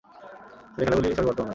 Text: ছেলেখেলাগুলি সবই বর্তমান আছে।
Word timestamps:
ছেলেখেলাগুলি 0.73 1.07
সবই 1.09 1.27
বর্তমান 1.27 1.39
আছে। 1.39 1.49